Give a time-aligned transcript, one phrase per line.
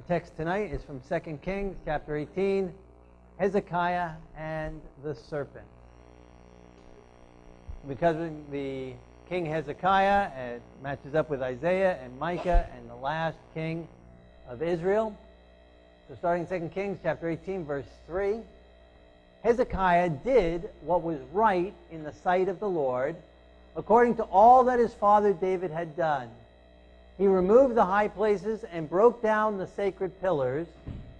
[0.00, 2.72] Our text tonight is from 2 Kings chapter 18,
[3.36, 5.66] Hezekiah and the serpent.
[7.86, 8.16] Because
[8.50, 8.94] the
[9.28, 13.86] King Hezekiah it matches up with Isaiah and Micah and the last king
[14.48, 15.14] of Israel.
[16.08, 18.38] So starting 2 Kings chapter 18 verse 3,
[19.42, 23.16] Hezekiah did what was right in the sight of the Lord,
[23.76, 26.30] according to all that his father David had done.
[27.20, 30.66] He removed the high places and broke down the sacred pillars,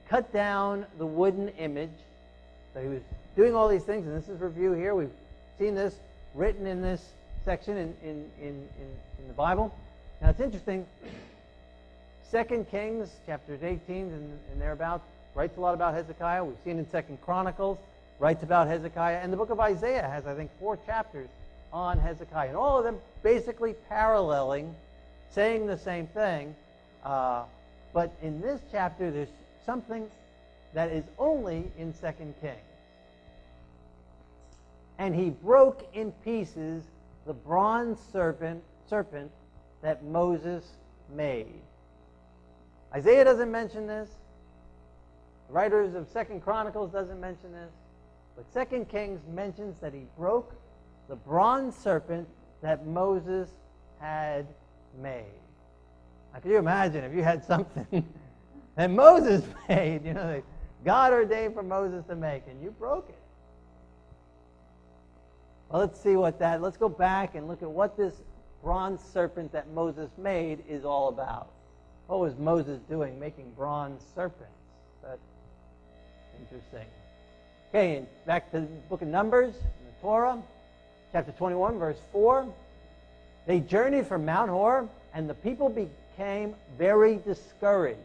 [0.09, 1.91] cut down the wooden image.
[2.73, 3.03] So he was
[3.37, 4.95] doing all these things, and this is review here.
[4.95, 5.13] We've
[5.59, 5.95] seen this
[6.35, 7.05] written in this
[7.45, 9.75] section in, in, in, in, the Bible.
[10.23, 10.87] Now it's interesting.
[12.31, 15.05] Second Kings, chapters 18 and, and thereabouts,
[15.35, 16.43] writes a lot about Hezekiah.
[16.43, 17.77] We've seen in Second Chronicles,
[18.19, 19.21] writes about Hezekiah.
[19.23, 21.29] And the book of Isaiah has, I think, four chapters
[21.75, 22.49] on Hezekiah.
[22.49, 24.75] And all of them basically paralleling
[25.31, 26.55] saying the same thing.
[27.05, 27.45] Uh,
[27.93, 29.29] but in this chapter, there's
[29.65, 30.07] something
[30.75, 32.57] that is only in Second Kings.
[34.99, 36.85] And he broke in pieces
[37.27, 39.31] the bronze serpent, serpent
[39.83, 40.65] that Moses
[41.15, 41.61] made.
[42.95, 44.09] Isaiah doesn't mention this.
[45.49, 47.71] The writers of Second Chronicles doesn't mention this.
[48.37, 50.55] But Second Kings mentions that he broke
[51.09, 52.29] the bronze serpent
[52.63, 53.49] that Moses
[54.01, 54.47] had
[54.99, 55.25] made.
[56.33, 58.07] Now, can you imagine if you had something
[58.77, 60.45] that Moses made, you know, that
[60.85, 63.19] God ordained for Moses to make, and you broke it?
[65.69, 68.15] Well, let's see what that, let's go back and look at what this
[68.63, 71.49] bronze serpent that Moses made is all about.
[72.07, 74.51] What was Moses doing making bronze serpents?
[75.03, 75.21] That's
[76.41, 76.87] interesting.
[77.69, 80.43] Okay, back to the book of Numbers, the Torah,
[81.13, 82.53] chapter 21, verse 4.
[83.47, 87.99] They journeyed from Mount Hor, and the people became very discouraged.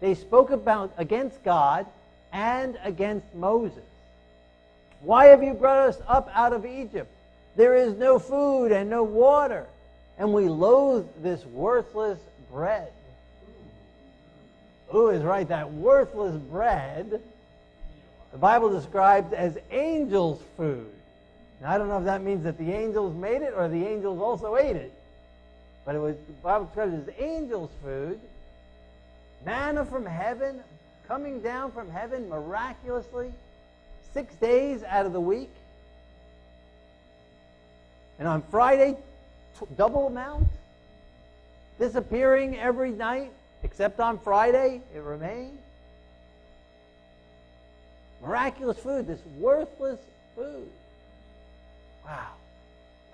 [0.00, 1.86] They spoke about against God
[2.32, 3.84] and against Moses.
[5.00, 7.10] Why have you brought us up out of Egypt?
[7.56, 9.66] There is no food and no water,
[10.18, 12.18] and we loathe this worthless
[12.50, 12.88] bread.
[14.88, 15.48] Who is right?
[15.48, 17.20] That worthless bread,
[18.32, 20.92] the Bible describes as angels' food.
[21.60, 24.20] Now, I don't know if that means that the angels made it or the angels
[24.20, 24.92] also ate it.
[25.84, 28.20] But it was, the Bible describes as angels' food.
[29.44, 30.60] Manna from heaven,
[31.06, 33.32] coming down from heaven miraculously,
[34.12, 35.50] six days out of the week.
[38.18, 38.96] And on Friday,
[39.76, 40.48] double amount.
[41.78, 43.30] Disappearing every night,
[43.62, 45.58] except on Friday, it remained.
[48.22, 50.00] Miraculous food, this worthless
[50.34, 50.68] food.
[52.06, 52.28] Wow.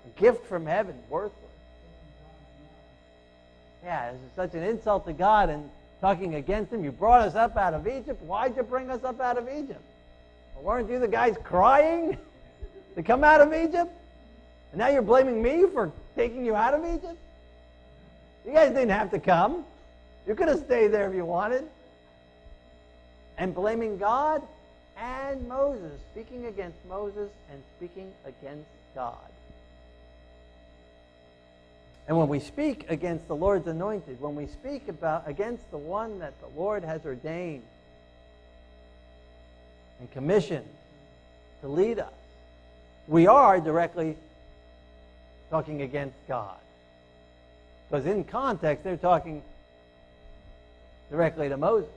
[0.05, 1.39] A gift from heaven, worthless.
[3.83, 6.83] Yeah, this is such an insult to God and talking against him.
[6.83, 8.21] You brought us up out of Egypt.
[8.23, 9.81] Why'd you bring us up out of Egypt?
[10.55, 12.17] Well, weren't you the guys crying
[12.95, 13.91] to come out of Egypt?
[14.71, 17.17] And now you're blaming me for taking you out of Egypt?
[18.45, 19.65] You guys didn't have to come.
[20.27, 21.65] You could have stayed there if you wanted.
[23.37, 24.41] And blaming God
[24.97, 29.17] and Moses, speaking against Moses and speaking against God.
[32.07, 36.19] And when we speak against the Lord's anointed, when we speak about against the one
[36.19, 37.63] that the Lord has ordained
[39.99, 40.67] and commissioned
[41.61, 42.13] to lead us,
[43.07, 44.17] we are directly
[45.49, 46.57] talking against God.
[47.87, 49.41] Because in context, they're talking
[51.09, 51.89] directly to Moses.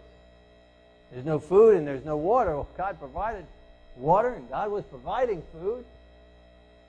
[1.10, 2.62] There's no food and there's no water.
[2.76, 3.44] God provided
[3.96, 5.84] water and God was providing food,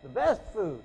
[0.03, 0.81] the best food.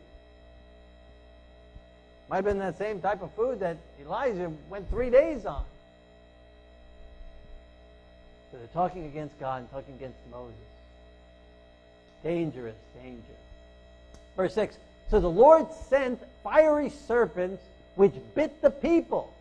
[2.28, 5.64] Might have been that same type of food that Elijah went three days on.
[8.50, 10.54] So they're talking against God and talking against Moses.
[12.22, 13.22] Dangerous, danger.
[14.36, 14.76] Verse 6
[15.10, 17.62] So the Lord sent fiery serpents
[17.96, 19.32] which bit the people,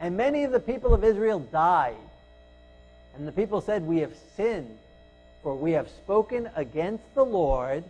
[0.00, 1.96] and many of the people of Israel died.
[3.16, 4.76] And the people said, We have sinned,
[5.42, 7.84] for we have spoken against the Lord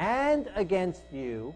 [0.00, 1.54] and against you.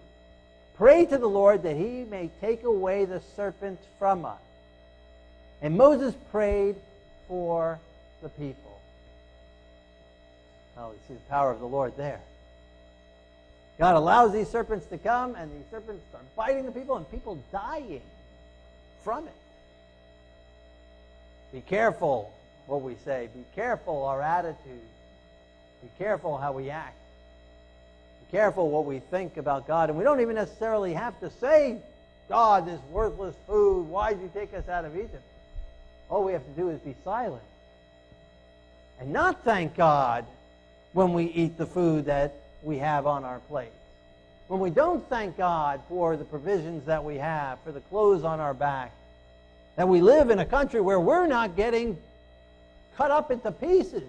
[0.77, 4.41] Pray to the Lord that he may take away the serpents from us.
[5.63, 6.77] And Moses prayed
[7.27, 7.79] for
[8.23, 8.81] the people.
[10.77, 12.21] Oh, we see the power of the Lord there.
[13.79, 17.43] God allows these serpents to come, and these serpents start biting the people, and people
[17.51, 18.03] dying
[19.03, 19.35] from it.
[21.53, 22.33] Be careful
[22.67, 23.29] what we say.
[23.35, 24.59] Be careful our attitude.
[25.83, 26.99] Be careful how we act
[28.35, 29.91] careful what we think about God.
[29.91, 31.79] And we don't even necessarily have to say,
[32.29, 35.23] God, this worthless food, why did you take us out of Egypt?
[36.11, 37.43] all we have to do is be silent
[39.01, 40.25] and not thank God
[40.93, 43.73] when we eat the food that we have on our plate.
[44.49, 48.39] When we don't thank God for the provisions that we have, for the clothes on
[48.39, 48.93] our back,
[49.77, 51.99] that we live in a country where we're not getting
[52.97, 54.09] cut up into pieces.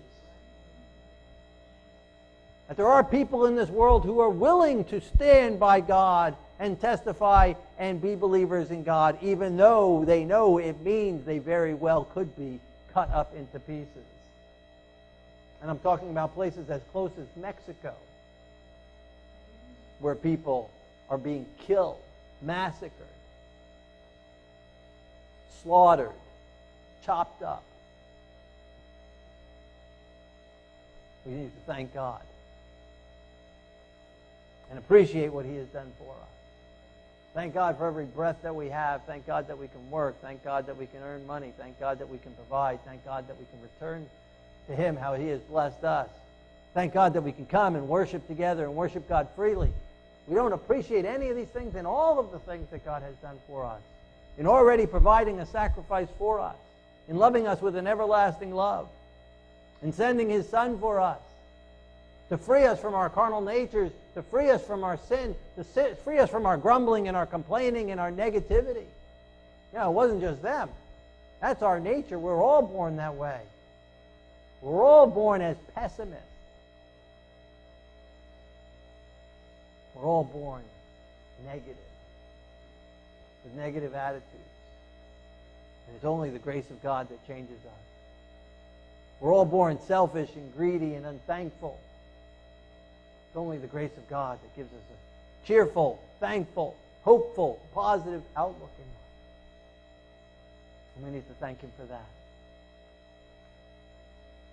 [2.68, 6.80] That there are people in this world who are willing to stand by God and
[6.80, 12.06] testify and be believers in God, even though they know it means they very well
[12.06, 12.60] could be
[12.94, 13.88] cut up into pieces.
[15.62, 17.94] And I'm talking about places as close as Mexico,
[20.00, 20.72] where people
[21.10, 22.00] are being killed,
[22.42, 22.92] massacred,
[25.62, 26.12] slaughtered,
[27.06, 27.64] chopped up.
[31.26, 32.22] We need to thank God
[34.70, 36.30] and appreciate what He has done for us.
[37.34, 39.04] Thank God for every breath that we have.
[39.04, 40.22] Thank God that we can work.
[40.22, 41.52] Thank God that we can earn money.
[41.58, 42.80] Thank God that we can provide.
[42.86, 44.06] Thank God that we can return
[44.68, 46.10] to Him how He has blessed us.
[46.74, 49.72] Thank God that we can come and worship together and worship God freely.
[50.28, 53.16] We don't appreciate any of these things and all of the things that God has
[53.16, 53.82] done for us
[54.38, 56.56] in already providing a sacrifice for us,
[57.08, 58.88] in loving us with an everlasting love,
[59.82, 61.20] in sending His Son for us
[62.30, 65.64] to free us from our carnal natures, to free us from our sin, to
[66.04, 68.86] free us from our grumbling and our complaining and our negativity.
[69.74, 70.70] Yeah, it wasn't just them.
[71.42, 72.18] That's our nature.
[72.18, 73.40] We're all born that way.
[74.62, 76.24] We're all born as pessimists.
[79.94, 80.62] We're all born
[81.46, 81.76] negative,
[83.44, 84.26] with negative attitudes.
[85.88, 87.84] And it's only the grace of God that changes us.
[89.20, 91.80] We're all born selfish and greedy and unthankful.
[93.36, 96.74] It's only the grace of God that gives us a cheerful, thankful,
[97.04, 99.12] hopeful, positive outlook in life.
[100.96, 102.08] And we need to thank Him for that.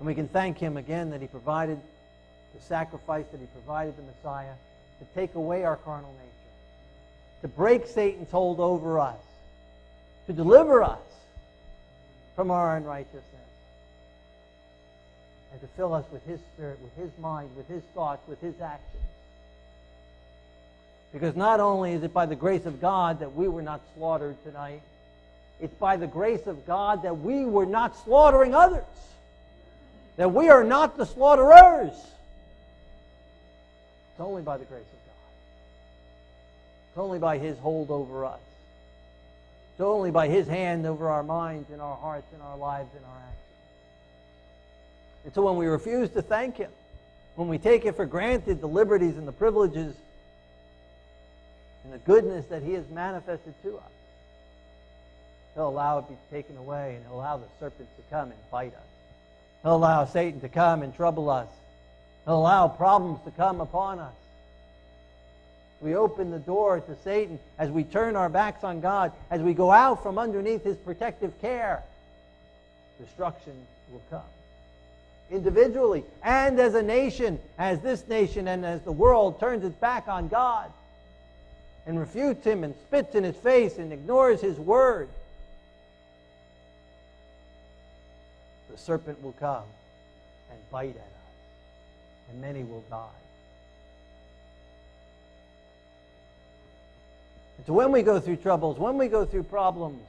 [0.00, 1.81] And we can thank Him again that He provided
[2.56, 4.55] the sacrifice, that He provided the Messiah
[4.99, 9.23] to take away our carnal nature, to break Satan's hold over us,
[10.26, 10.99] to deliver us
[12.35, 13.23] from our unrighteousness
[15.52, 18.60] and to fill us with His Spirit, with His mind, with His thoughts, with His
[18.60, 19.02] actions.
[21.12, 24.43] Because not only is it by the grace of God that we were not slaughtered
[24.44, 24.81] tonight,
[25.60, 28.84] it's by the grace of God that we were not slaughtering others.
[30.16, 31.93] That we are not the slaughterers.
[31.93, 32.06] It's
[34.20, 35.14] only by the grace of God.
[36.88, 38.40] It's only by His hold over us.
[39.72, 43.04] It's only by His hand over our minds and our hearts and our lives and
[43.04, 43.38] our actions.
[45.25, 46.71] And so when we refuse to thank Him,
[47.37, 49.95] when we take it for granted the liberties and the privileges
[51.85, 53.93] and the goodness that He has manifested to us,
[55.55, 58.51] He'll allow it to be taken away and He'll allow the serpents to come and
[58.51, 58.83] bite us.
[59.63, 61.49] He'll allow Satan to come and trouble us.
[62.25, 64.15] He'll allow problems to come upon us.
[65.81, 69.52] We open the door to Satan as we turn our backs on God, as we
[69.52, 71.83] go out from underneath His protective care.
[73.00, 73.55] Destruction
[73.91, 74.23] will come
[75.33, 80.07] individually and as a nation, as this nation and as the world turns its back
[80.07, 80.71] on God
[81.87, 85.09] and refutes Him and spits in His face and ignores His word,
[88.71, 89.65] the serpent will come
[90.51, 93.07] and bite at us, and many will die.
[97.67, 100.03] So when we go through troubles, when we go through problems,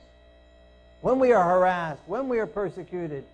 [1.01, 3.25] when we are harassed, when we are persecuted,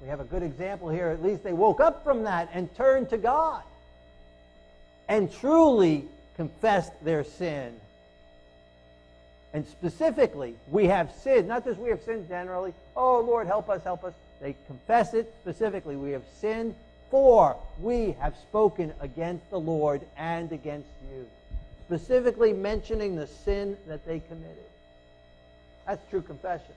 [0.00, 1.08] we have a good example here.
[1.08, 3.62] At least they woke up from that and turned to God
[5.08, 6.04] and truly
[6.36, 7.74] confessed their sin.
[9.52, 12.74] And specifically, we have sinned, not just we have sinned generally.
[12.94, 14.12] Oh, Lord, help us, help us.
[14.40, 15.96] They confess it specifically.
[15.96, 16.74] We have sinned,
[17.10, 21.26] for we have spoken against the Lord and against you.
[21.86, 24.56] Specifically mentioning the sin that they committed.
[25.86, 26.74] That's true confession.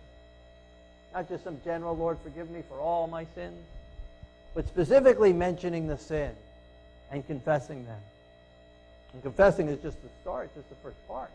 [1.13, 3.58] Not just some general, Lord, forgive me for all my sins,
[4.56, 6.32] but specifically mentioning the sin
[7.12, 8.00] and confessing them.
[9.13, 11.30] And confessing is just the start, just the first part.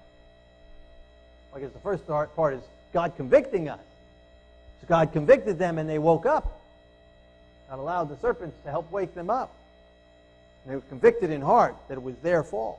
[1.55, 3.81] I guess the first part is God convicting us.
[4.81, 6.61] So God convicted them and they woke up.
[7.69, 9.55] God allowed the serpents to help wake them up.
[10.65, 12.79] And they were convicted in heart that it was their fault.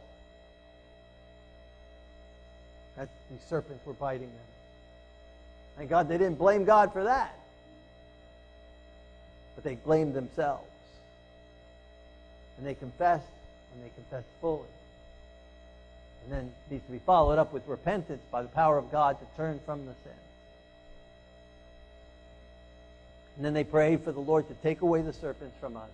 [2.98, 4.57] That these serpents were biting them.
[5.78, 7.34] Thank God they didn't blame God for that.
[9.56, 10.68] But they blamed themselves.
[12.58, 13.26] And they confessed,
[13.74, 14.68] and they confessed fully.
[16.24, 19.26] And then needs to be followed up with repentance by the power of God to
[19.38, 20.12] turn from the sin.
[23.36, 25.90] And then they prayed for the Lord to take away the serpents from us.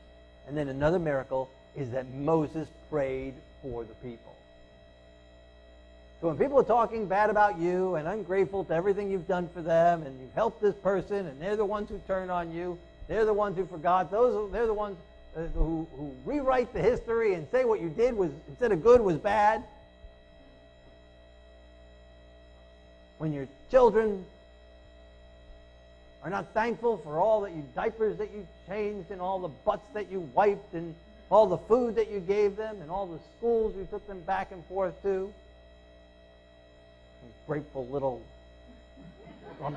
[0.48, 4.36] And then another miracle is that Moses prayed for the people.
[6.24, 9.62] So when people are talking bad about you and ungrateful to everything you've done for
[9.62, 13.26] them and you've helped this person and they're the ones who turn on you, they're
[13.26, 14.96] the ones who forgot, those they're the ones
[15.36, 19.02] uh, who, who rewrite the history and say what you did was instead of good
[19.02, 19.66] was bad.
[23.18, 24.24] When your children
[26.24, 29.92] are not thankful for all that you diapers that you changed and all the butts
[29.94, 30.96] that you wiped and
[31.30, 34.54] all the food that you gave them and all the schools you took them back
[34.54, 35.30] and forth to.
[37.48, 38.22] Grateful little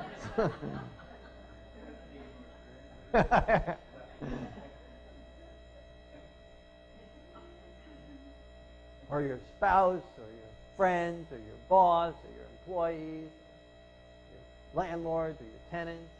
[9.09, 15.39] or your spouse or your friends or your boss or your employees, or your landlords
[15.39, 16.11] or your tenants,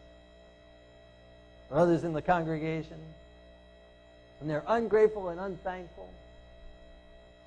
[1.70, 3.00] or others in the congregation,
[4.40, 6.10] and they're ungrateful and unthankful,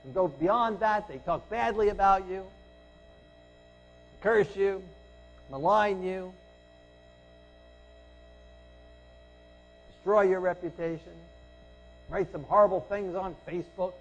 [0.05, 2.45] and go beyond that, they talk badly about you,
[4.23, 4.83] curse you,
[5.51, 6.33] malign you,
[9.95, 11.13] destroy your reputation,
[12.09, 13.95] write some horrible things on Facebook,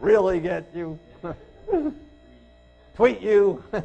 [0.00, 0.98] really get you,
[2.96, 3.62] tweet you.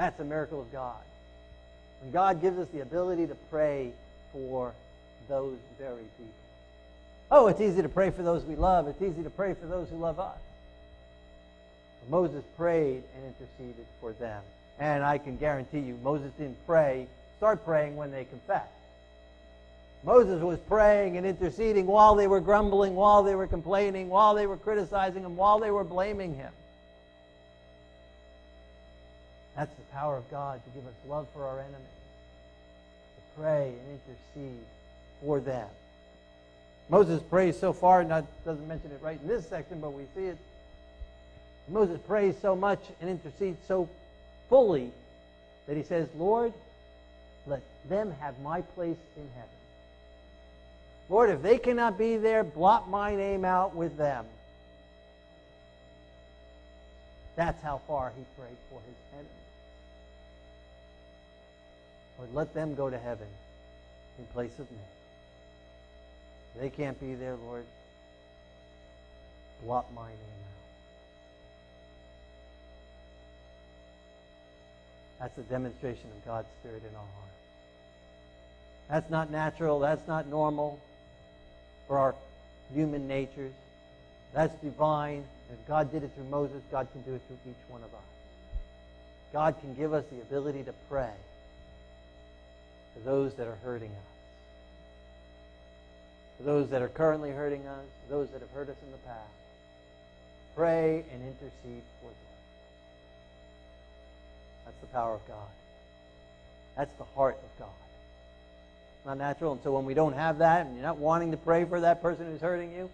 [0.00, 0.96] That's a miracle of God.
[2.00, 3.92] When God gives us the ability to pray
[4.32, 4.72] for
[5.28, 6.32] those very people.
[7.30, 8.88] Oh, it's easy to pray for those we love.
[8.88, 10.38] It's easy to pray for those who love us.
[12.00, 14.42] But Moses prayed and interceded for them.
[14.78, 18.72] And I can guarantee you, Moses didn't pray, start praying when they confessed.
[20.02, 24.46] Moses was praying and interceding while they were grumbling, while they were complaining, while they
[24.46, 26.54] were criticizing him, while they were blaming him.
[29.56, 31.76] That's the power of God to give us love for our enemies,
[33.16, 34.64] to pray and intercede
[35.22, 35.68] for them.
[36.88, 40.26] Moses prays so far, not doesn't mention it right in this section, but we see
[40.26, 40.38] it.
[41.68, 43.88] Moses prays so much and intercedes so
[44.48, 44.90] fully
[45.66, 46.52] that he says, Lord,
[47.46, 49.48] let them have my place in heaven.
[51.08, 54.24] Lord, if they cannot be there, blot my name out with them.
[57.40, 59.30] That's how far he prayed for his enemies.
[62.18, 63.28] Lord, let them go to heaven
[64.18, 64.76] in place of me.
[66.58, 67.64] They can't be there, Lord.
[69.62, 70.18] Blot my name
[75.20, 75.20] out.
[75.20, 77.32] That's a demonstration of God's Spirit in our heart.
[78.90, 79.80] That's not natural.
[79.80, 80.78] That's not normal
[81.88, 82.14] for our
[82.74, 83.54] human natures.
[84.34, 85.24] That's divine.
[85.52, 88.00] If God did it through Moses, God can do it through each one of us.
[89.32, 91.12] God can give us the ability to pray
[92.94, 93.96] for those that are hurting us,
[96.36, 99.18] for those that are currently hurting us, those that have hurt us in the past.
[100.56, 102.30] Pray and intercede for them.
[104.64, 105.48] That's the power of God.
[106.76, 107.68] That's the heart of God.
[108.96, 109.52] It's not natural.
[109.52, 112.02] And so when we don't have that and you're not wanting to pray for that
[112.02, 112.90] person who's hurting you,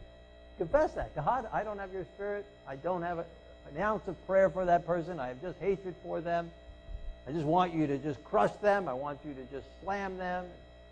[0.59, 1.15] confess that.
[1.15, 2.47] God, I don't have your spirit.
[2.69, 5.21] I don't have an ounce of prayer for that person.
[5.21, 6.51] I have just hatred for them.
[7.29, 8.89] I just want you to just crush them.
[8.89, 10.45] I want you to just slam them,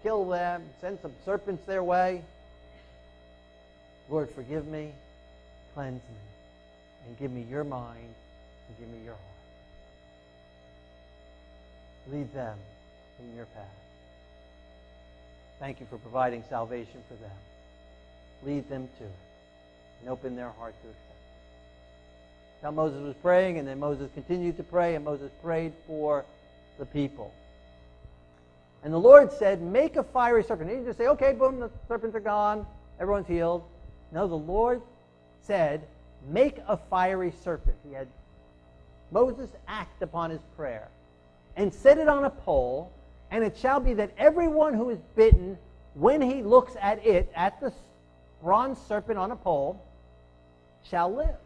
[0.03, 2.23] kill them, send some serpents their way.
[4.11, 4.93] Lord, forgive me,
[5.75, 8.15] cleanse me, and give me your mind
[8.69, 9.23] and give me your heart.
[12.13, 12.59] Lead them
[13.21, 13.65] in your path.
[15.61, 17.31] Thank you for providing salvation for them.
[18.45, 19.34] Lead them to it
[20.05, 22.63] and open their heart to accept it.
[22.63, 26.25] Now Moses was praying, and then Moses continued to pray, and Moses prayed for
[26.79, 27.33] the people.
[28.83, 30.69] And the Lord said, Make a fiery serpent.
[30.69, 32.67] He didn't just say, Okay, boom, the serpents are gone,
[33.01, 33.65] everyone's healed.
[34.13, 34.83] No, the Lord
[35.43, 35.87] said,
[36.29, 37.77] Make a fiery serpent.
[37.87, 38.09] He had
[39.11, 40.89] Moses act upon his prayer
[41.57, 42.93] and set it on a pole
[43.35, 45.59] and it shall be that everyone who is bitten,
[45.95, 47.73] when he looks at it, at the
[48.41, 49.83] bronze serpent on a pole,
[50.91, 51.37] shall live.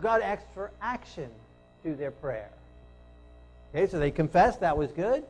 [0.00, 1.30] God asked for action
[1.84, 2.50] to their prayer.
[3.74, 5.24] Okay, so they confessed that was good.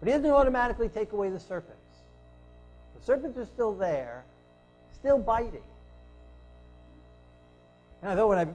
[0.00, 1.78] But he doesn't automatically take away the serpents.
[2.98, 4.24] The serpents are still there,
[4.98, 5.62] still biting.
[8.02, 8.46] And I thought when I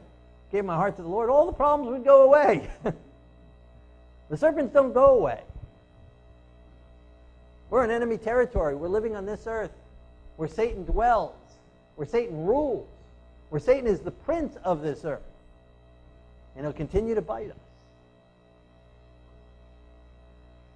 [0.51, 2.70] gave my heart to the Lord, all the problems would go away.
[4.29, 5.41] the serpents don't go away.
[7.70, 8.75] We're in enemy territory.
[8.75, 9.72] We're living on this earth
[10.39, 11.36] where Satan dwells,
[11.98, 12.88] where Satan rules,
[13.50, 15.19] where Satan is the prince of this earth.
[16.55, 17.58] And he'll continue to bite us.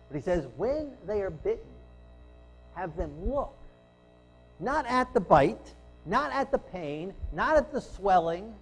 [0.09, 1.63] But he says, when they are bitten,
[2.75, 3.53] have them look
[4.59, 5.73] not at the bite,
[6.05, 8.53] not at the pain, not at the swelling,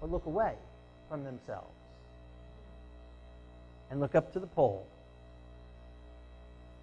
[0.00, 0.54] but look away
[1.08, 1.66] from themselves
[3.90, 4.86] and look up to the pole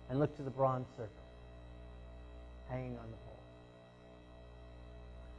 [0.09, 1.11] and look to the bronze serpent
[2.69, 3.39] hanging on the pole.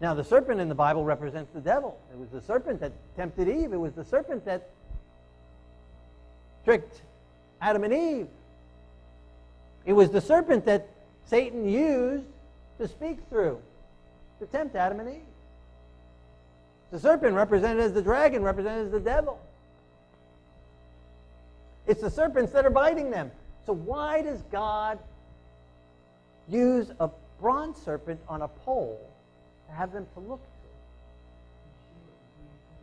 [0.01, 1.99] Now, the serpent in the Bible represents the devil.
[2.13, 3.73] It was the serpent that tempted Eve.
[3.73, 4.69] It was the serpent that
[6.65, 7.03] tricked
[7.61, 8.29] Adam and Eve.
[9.87, 10.89] It was the serpent that
[11.27, 12.27] Satan used
[12.79, 13.61] to speak through
[14.41, 15.23] to tempt Adam and Eve.
[16.91, 19.41] The serpent represented as the dragon, represented as the devil.
[21.87, 23.31] It's the serpents that are biting them.
[23.67, 24.99] So why does God
[26.49, 27.09] use a
[27.41, 29.01] bronze serpent on a pole
[29.69, 30.49] to have them to look to?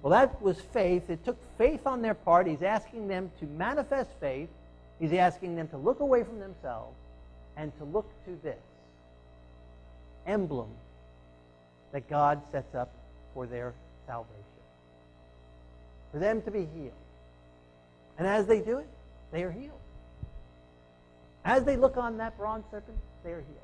[0.02, 1.10] Well, that was faith.
[1.10, 2.48] It took faith on their part.
[2.48, 4.50] He's asking them to manifest faith.
[5.00, 6.96] He's asking them to look away from themselves
[7.56, 8.58] and to look to this
[10.26, 10.70] emblem
[11.92, 12.92] that God sets up
[13.34, 13.74] for their
[14.08, 14.36] salvation.
[16.12, 16.92] For them to be healed.
[18.18, 18.90] And as they do it,
[19.32, 19.72] they are healed.
[21.44, 23.58] As they look on that bronze serpent, they are healed.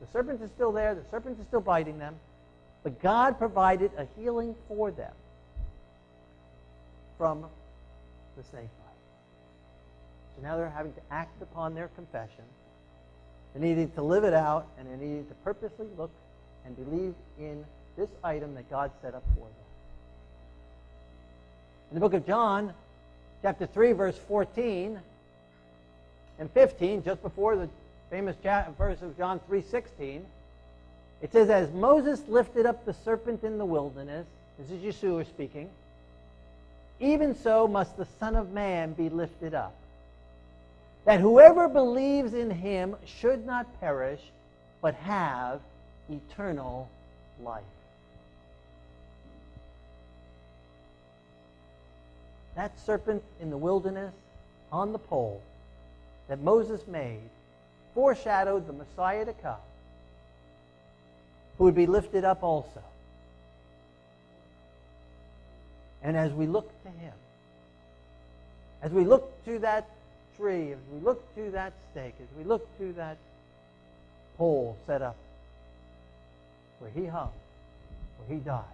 [0.00, 2.16] The serpent is still there, the serpent is still biting them,
[2.82, 5.12] but God provided a healing for them
[7.16, 7.46] from
[8.36, 10.36] the snake bite.
[10.36, 12.44] So now they're having to act upon their confession.
[13.52, 16.10] They're needing to live it out, and they needed to purposely look
[16.64, 17.64] and believe in
[17.96, 19.66] this item that God set up for them.
[21.90, 22.72] In the book of John,
[23.42, 24.98] chapter 3, verse 14
[26.42, 27.68] and 15, just before the
[28.10, 28.34] famous
[28.76, 30.22] verse of John 3.16,
[31.22, 34.26] it says, As Moses lifted up the serpent in the wilderness,
[34.58, 35.70] this is Yeshua speaking,
[36.98, 39.76] even so must the Son of Man be lifted up,
[41.04, 44.20] that whoever believes in him should not perish,
[44.80, 45.60] but have
[46.10, 46.88] eternal
[47.40, 47.62] life.
[52.56, 54.12] That serpent in the wilderness
[54.72, 55.40] on the pole
[56.28, 57.20] that Moses made
[57.94, 59.56] foreshadowed the Messiah to come,
[61.58, 62.82] who would be lifted up also.
[66.02, 67.12] And as we look to him,
[68.82, 69.88] as we look to that
[70.36, 73.16] tree, as we look to that stake, as we look to that
[74.36, 75.16] pole set up
[76.80, 77.30] where he hung,
[78.18, 78.64] where he died,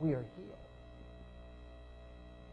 [0.00, 0.54] we are healed.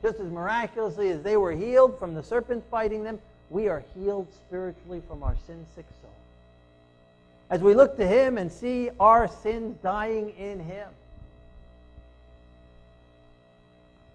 [0.01, 4.27] Just as miraculously as they were healed from the serpents biting them, we are healed
[4.33, 6.11] spiritually from our sin sick soul.
[7.49, 10.89] As we look to him and see our sins dying in him,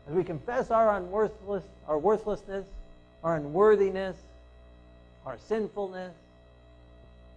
[0.08, 2.66] as we confess our unworthless, our worthlessness,
[3.22, 4.16] our unworthiness,
[5.24, 6.14] our sinfulness,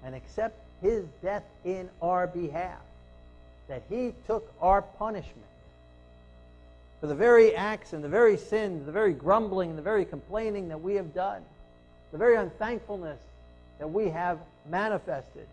[0.04, 2.80] and accept his death in our behalf,
[3.68, 5.38] that he took our punishment
[7.00, 10.70] for the very acts and the very sins, the very grumbling and the very complaining
[10.70, 11.44] that we have done,
[12.14, 13.20] the very unthankfulness
[13.80, 14.38] that we have
[14.70, 15.48] manifested.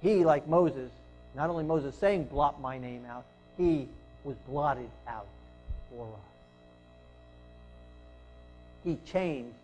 [0.00, 0.90] He, like Moses,
[1.36, 3.24] not only Moses saying, blot my name out,
[3.58, 3.86] he
[4.24, 5.26] was blotted out
[5.90, 6.20] for us.
[8.82, 9.54] He changed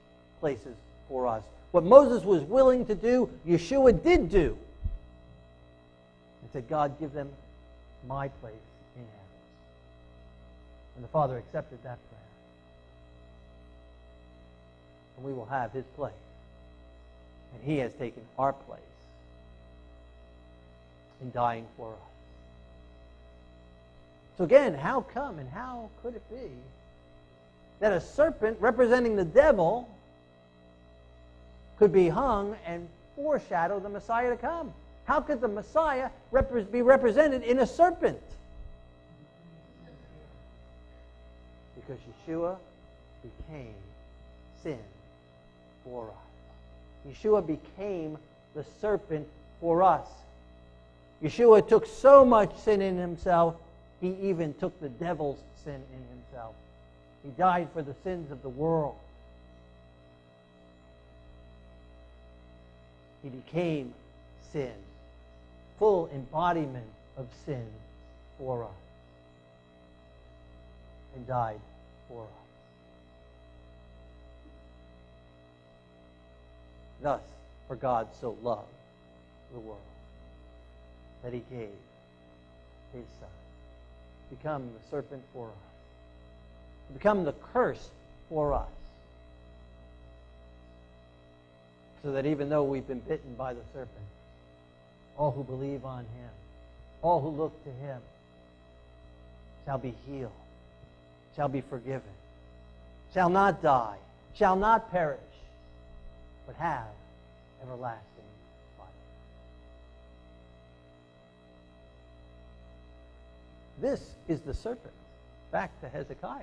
[0.41, 0.77] places
[1.09, 1.43] for us.
[1.71, 4.59] What Moses was willing to do, Yeshua did do.
[6.43, 7.31] And said, God, give them
[8.07, 8.53] my place
[8.95, 9.15] in heaven.
[10.97, 12.26] And the Father accepted that prayer.
[15.17, 16.13] And we will have his place.
[17.55, 18.81] And he has taken our place
[21.23, 21.99] in dying for us.
[24.37, 26.51] So again, how come and how could it be
[27.81, 29.89] that a serpent representing the devil
[31.79, 34.73] could be hung and foreshadow the Messiah to come?
[35.05, 36.11] How could the Messiah
[36.71, 38.21] be represented in a serpent?
[41.77, 41.99] Because
[42.29, 42.57] Yeshua
[43.23, 43.75] became
[44.63, 44.79] sin
[45.87, 47.15] for us.
[47.15, 48.19] Yeshua became
[48.55, 49.27] the serpent
[49.61, 50.07] for us.
[51.23, 53.57] Yeshua took so much sin in himself
[54.01, 56.55] he even took the devil's sin in himself.
[57.23, 58.97] He died for the sins of the world.
[63.23, 63.95] He became
[64.53, 64.73] sin,
[65.79, 67.67] full embodiment of sin
[68.39, 68.71] for us,
[71.17, 71.61] and died
[72.09, 72.46] for us.
[77.03, 77.21] Thus,
[77.69, 78.69] for God so loved
[79.53, 79.81] the world
[81.23, 81.71] that he gave
[82.93, 83.29] his son.
[84.31, 86.95] Become the serpent for us.
[86.95, 87.91] Become the curse
[88.29, 88.69] for us.
[92.03, 93.91] So that even though we've been bitten by the serpent,
[95.17, 96.31] all who believe on him,
[97.03, 98.01] all who look to him,
[99.65, 100.31] shall be healed,
[101.35, 102.03] shall be forgiven,
[103.13, 103.97] shall not die,
[104.35, 105.19] shall not perish,
[106.47, 106.87] but have
[107.63, 108.25] everlasting
[108.79, 108.89] life.
[113.81, 114.95] This is the serpent.
[115.51, 116.43] Back to Hezekiah.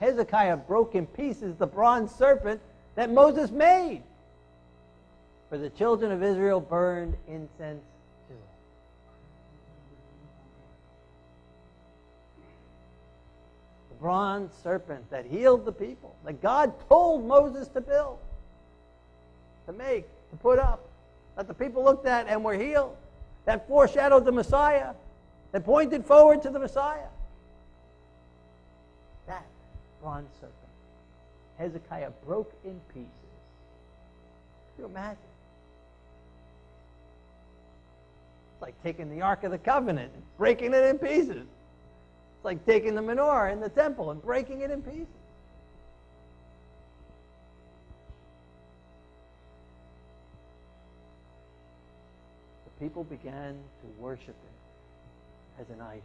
[0.00, 2.60] Hezekiah broke in pieces the bronze serpent
[2.94, 4.02] that Moses made.
[5.48, 7.84] For the children of Israel burned incense
[8.28, 8.40] to it.
[13.90, 18.18] The bronze serpent that healed the people, that God told Moses to build,
[19.66, 20.88] to make, to put up,
[21.36, 22.96] that the people looked at and were healed,
[23.44, 24.94] that foreshadowed the Messiah,
[25.52, 27.08] that pointed forward to the Messiah.
[29.26, 29.44] That
[30.02, 30.54] bronze serpent,
[31.58, 33.10] Hezekiah broke in pieces.
[34.74, 35.18] Can you imagine?
[38.54, 41.46] It's like taking the Ark of the Covenant and breaking it in pieces.
[41.46, 45.06] It's like taking the menorah in the temple and breaking it in pieces.
[52.86, 56.02] People began to worship it as an idol.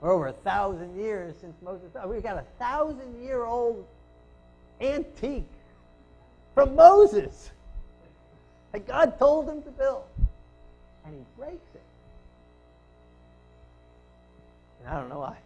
[0.00, 3.84] For over a thousand years since Moses, oh, we've got a thousand year old
[4.80, 5.50] antique
[6.54, 7.50] from Moses
[8.70, 10.04] that God told him to build.
[11.04, 11.82] And he breaks it.
[14.78, 15.36] And I don't know why.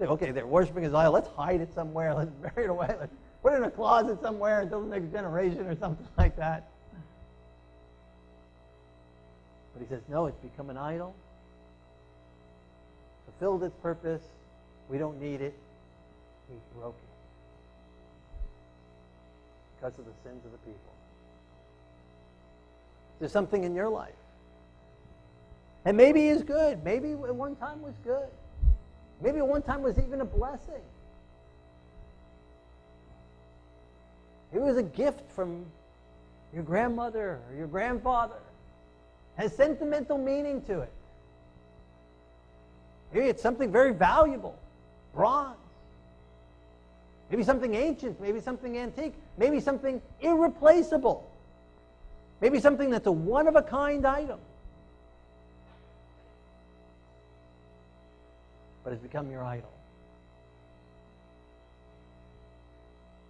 [0.00, 1.12] Okay, they're worshiping his idol.
[1.12, 2.12] Let's hide it somewhere.
[2.12, 2.92] Let's bury it away.
[2.98, 6.70] Let's put it in a closet somewhere until the next generation or something like that.
[9.76, 11.14] But he says, no, it's become an idol.
[13.26, 14.22] Fulfilled its purpose.
[14.88, 15.54] We don't need it.
[16.48, 17.06] He broke it
[19.76, 20.80] because of the sins of the people.
[23.18, 24.14] There's something in your life.
[25.84, 26.82] And maybe is good.
[26.82, 28.28] Maybe at one time was good.
[29.20, 30.82] Maybe at one time was even a blessing.
[34.54, 35.66] It was a gift from
[36.54, 38.36] your grandmother or your grandfather.
[39.36, 40.92] Has sentimental meaning to it.
[43.12, 44.58] Maybe it's something very valuable.
[45.14, 45.56] Bronze.
[47.30, 51.28] Maybe something ancient, maybe something antique, maybe something irreplaceable.
[52.40, 54.38] Maybe something that's a one of a kind item.
[58.84, 59.72] But has become your idol.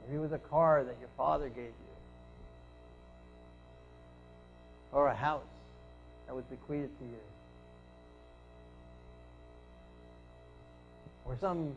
[0.03, 1.73] Maybe it was a car that your father gave you.
[4.92, 5.42] Or a house
[6.27, 7.21] that was bequeathed to you.
[11.25, 11.73] Or some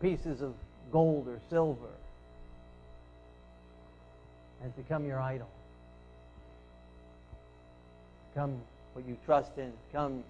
[0.00, 0.54] pieces of
[0.90, 1.88] gold or silver
[4.62, 5.48] has become your idol.
[8.32, 8.56] Become
[8.94, 9.72] what you trust in.
[9.90, 10.22] Become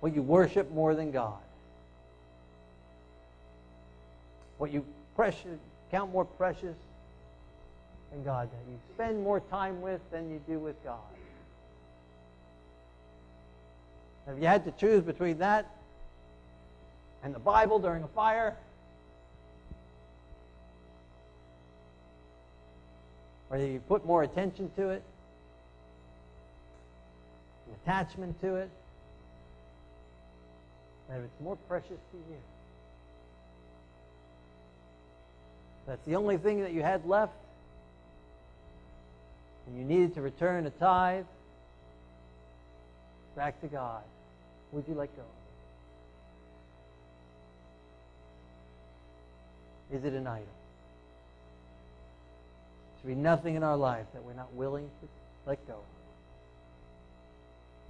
[0.00, 1.38] what you worship more than God.
[4.58, 4.84] What you
[5.16, 5.58] precious,
[5.90, 6.76] count more precious
[8.12, 8.48] than God.
[8.50, 10.98] That you spend more time with than you do with God.
[14.28, 15.66] If you had to choose between that
[17.24, 18.56] and the Bible during a fire,
[23.50, 25.02] or you put more attention to it,
[27.66, 28.70] an attachment to it,
[31.08, 32.38] that it's more precious to you.
[35.86, 37.34] That's the only thing that you had left,
[39.66, 41.26] and you needed to return a tithe
[43.36, 44.02] back to God.
[44.72, 45.22] Would you let go?
[49.92, 50.46] Is it an idol?
[52.86, 55.08] There should be nothing in our life that we're not willing to
[55.46, 55.76] let go.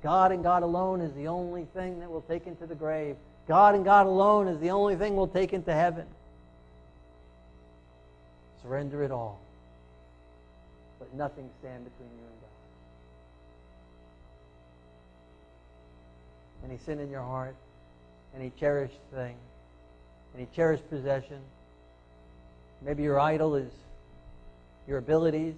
[0.02, 3.16] God and God alone is the only thing that will take into the grave.
[3.46, 6.06] God and God alone is the only thing we'll take into heaven.
[8.62, 9.38] Surrender it all.
[11.00, 12.48] Let nothing stand between you and God.
[16.64, 17.54] any sin in your heart,
[18.34, 19.36] any cherished thing,
[20.34, 21.40] any cherished possession.
[22.80, 23.70] Maybe your idol is
[24.88, 25.54] your abilities,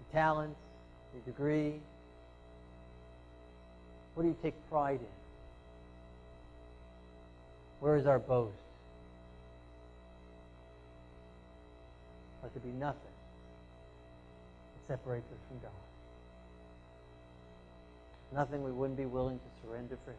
[0.00, 0.58] your talents,
[1.14, 1.74] your degree.
[4.14, 5.06] What do you take pride in?
[7.80, 8.54] Where is our boast?
[12.42, 13.00] Let there be nothing
[14.88, 15.91] that separates us from God.
[18.34, 20.16] Nothing we wouldn't be willing to surrender for Him.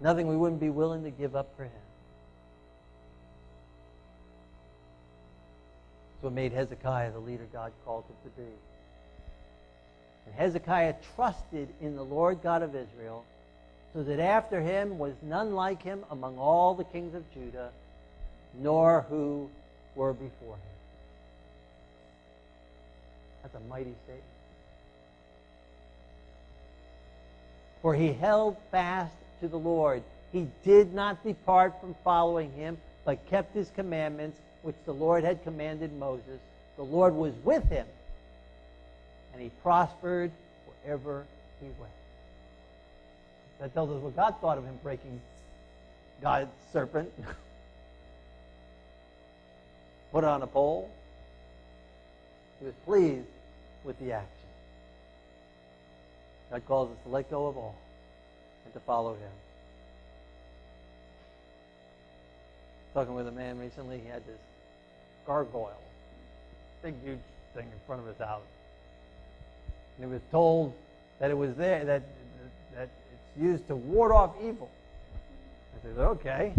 [0.00, 1.72] Nothing we wouldn't be willing to give up for Him.
[6.12, 8.48] That's what made Hezekiah the leader God called him to be.
[10.24, 13.24] And Hezekiah trusted in the Lord God of Israel,
[13.92, 17.70] so that after him was none like him among all the kings of Judah,
[18.58, 19.50] nor who
[19.94, 20.76] were before him.
[23.42, 24.35] That's a mighty statement.
[27.86, 30.02] For he held fast to the Lord.
[30.32, 35.44] He did not depart from following him, but kept his commandments, which the Lord had
[35.44, 36.40] commanded Moses.
[36.74, 37.86] The Lord was with him,
[39.32, 40.32] and he prospered
[40.66, 41.26] wherever
[41.60, 41.92] he went.
[43.60, 45.20] That tells us what God thought of him breaking
[46.20, 47.12] God's serpent.
[50.10, 50.90] Put on a pole.
[52.58, 53.28] He was pleased
[53.84, 54.35] with the action.
[56.50, 57.76] God calls us to let go of all
[58.64, 59.30] and to follow him.
[62.94, 64.38] Talking with a man recently, he had this
[65.26, 65.82] gargoyle,
[66.82, 67.18] big huge
[67.54, 68.42] thing in front of his house.
[69.96, 70.72] And he was told
[71.18, 72.02] that it was there, that,
[72.74, 74.70] that it's used to ward off evil.
[75.74, 76.52] I said, okay.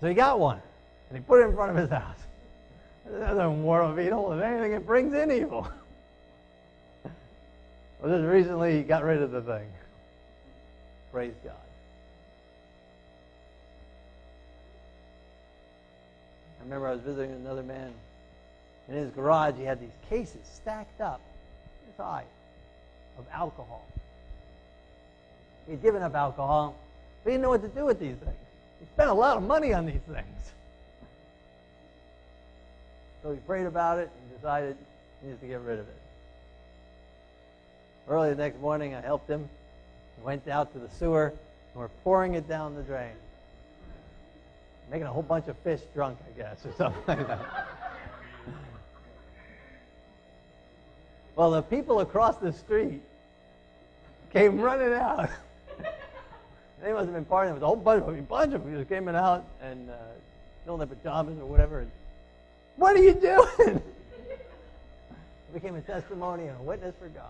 [0.00, 0.60] So he got one,
[1.08, 2.16] and he put it in front of his house.
[3.06, 4.32] That doesn't ward off evil.
[4.32, 5.68] If anything, it brings in evil.
[8.04, 9.66] well, just recently, he got rid of the thing.
[11.10, 11.54] Praise God.
[16.60, 17.94] I remember I was visiting another man.
[18.90, 21.22] In his garage, he had these cases stacked up
[21.86, 22.24] this high
[23.18, 23.86] of alcohol.
[25.66, 26.76] He'd given up alcohol,
[27.22, 28.36] but he didn't know what to do with these things.
[28.80, 30.52] He spent a lot of money on these things.
[33.22, 34.76] So he prayed about it and decided
[35.22, 36.03] he needs to get rid of it.
[38.08, 39.48] Early the next morning, I helped him.
[40.18, 43.12] We went out to the sewer, and we're pouring it down the drain
[44.90, 47.68] making a whole bunch of fish drunk, I guess, or something like that.
[51.36, 53.02] well, the people across the street
[54.32, 55.30] came running out.
[56.82, 57.46] they must have been partying.
[57.46, 59.90] There was a whole bunch of them, a bunch of them just came out and
[59.90, 61.80] uh, in their pajamas or whatever.
[61.80, 61.90] And,
[62.76, 63.48] what are you doing?
[63.80, 67.24] it became a testimony and a witness for God.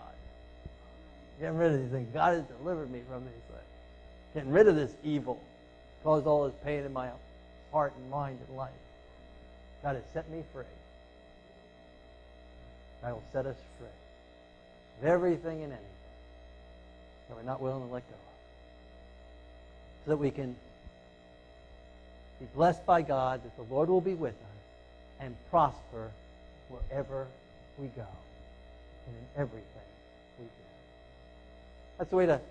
[1.39, 2.07] Getting rid of these things.
[2.13, 3.61] God has delivered me from these things.
[4.33, 5.41] Getting rid of this evil
[6.03, 7.09] caused all this pain in my
[7.71, 8.71] heart and mind and life.
[9.83, 10.63] God has set me free.
[13.01, 13.87] God will set us free
[14.99, 15.89] of everything and anything
[17.27, 18.21] that we're not willing to let go of.
[20.05, 20.55] So that we can
[22.39, 26.11] be blessed by God, that the Lord will be with us, and prosper
[26.69, 27.27] wherever
[27.77, 28.07] we go
[29.07, 29.89] and in everything
[30.39, 30.51] we do.
[31.97, 32.41] That's the way to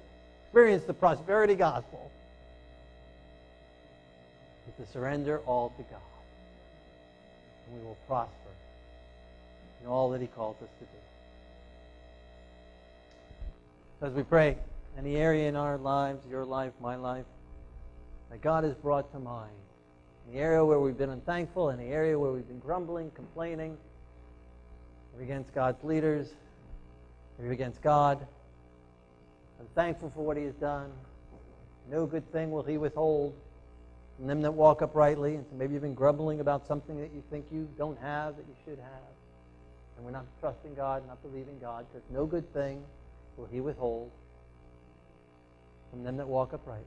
[0.45, 2.11] experience the prosperity gospel
[4.69, 6.01] is to surrender all to God.
[7.67, 8.51] And we will prosper
[9.83, 10.91] in all that He calls us to do.
[14.07, 14.57] As we pray,
[14.99, 17.25] any area in our lives, your life, my life,
[18.31, 19.53] that God has brought to mind,
[20.33, 23.77] the area where we've been unthankful, the area where we've been grumbling, complaining,
[25.21, 26.29] against God's leaders,
[27.49, 28.27] against God,
[29.61, 30.91] unthankful for what He has done,
[31.91, 33.35] no good thing will He withhold
[34.17, 35.35] from them that walk uprightly.
[35.35, 38.45] And so maybe you've been grumbling about something that you think you don't have that
[38.49, 39.03] you should have.
[39.97, 42.83] And we're not trusting God, not believing God, because no good thing
[43.37, 44.11] will He withhold
[45.91, 46.85] from them that walk uprightly.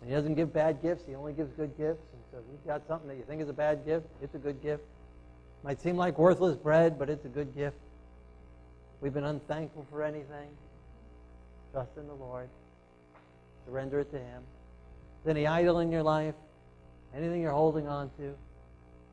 [0.00, 2.02] And He doesn't give bad gifts, He only gives good gifts.
[2.12, 4.38] And so if you've got something that you think is a bad gift, it's a
[4.38, 4.82] good gift.
[5.62, 7.76] Might seem like worthless bread, but it's a good gift.
[9.00, 10.48] We've been unthankful for anything.
[11.72, 12.48] Trust in the Lord.
[13.66, 14.42] Surrender it to Him
[15.22, 16.34] Is any idol in your life,
[17.14, 18.34] anything you're holding on to,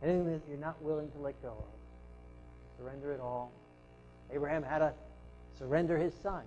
[0.04, 2.78] anything that you're not willing to let go of.
[2.78, 3.52] Surrender it all.
[4.32, 4.94] Abraham had to
[5.58, 6.44] surrender his son.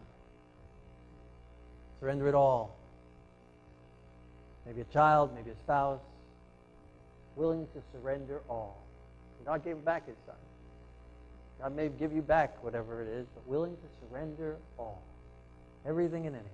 [2.00, 2.76] Surrender it all.
[4.66, 6.00] Maybe a child, maybe a spouse.
[7.36, 8.82] Willing to surrender all.
[9.44, 10.34] God gave him back his son.
[11.60, 15.02] God may give you back whatever it is, but willing to surrender all.
[15.86, 16.50] Everything and anything.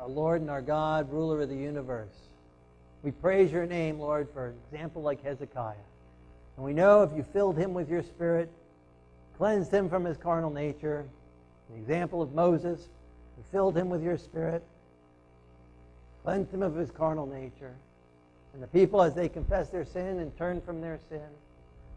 [0.00, 2.16] our Lord and our God, ruler of the universe.
[3.02, 5.74] We praise your name, Lord, for an example like Hezekiah.
[6.56, 8.50] And we know if you filled him with your spirit,
[9.36, 11.04] cleansed him from his carnal nature,
[11.70, 12.88] the example of Moses,
[13.36, 14.64] you filled him with your spirit,
[16.24, 17.74] cleansed him of his carnal nature.
[18.52, 21.28] And the people, as they confess their sin and turn from their sin,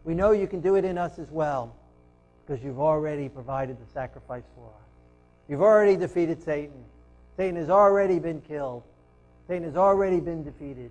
[0.04, 1.74] we know you can do it in us as well
[2.46, 4.88] because you've already provided the sacrifice for us.
[5.48, 6.84] You've already defeated Satan.
[7.36, 8.82] Satan has already been killed.
[9.48, 10.90] Satan has already been defeated.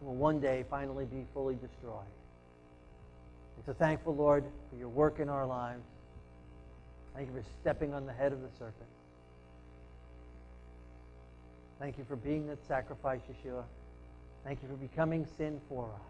[0.00, 2.04] And will one day finally be fully destroyed.
[3.56, 5.82] And so thankful, Lord, for your work in our lives.
[7.14, 8.74] Thank you for stepping on the head of the serpent.
[11.78, 13.64] Thank you for being that sacrifice, Yeshua.
[14.44, 16.00] Thank you for becoming sin for us.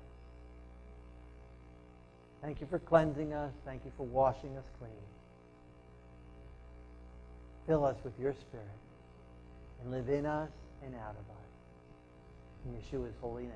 [2.42, 3.53] Thank you for cleansing us.
[3.64, 4.92] Thank you for washing us clean.
[7.66, 8.66] Fill us with your Spirit
[9.81, 10.51] and live in us
[10.85, 11.44] and out of us.
[12.66, 13.53] In Yeshua's holy name.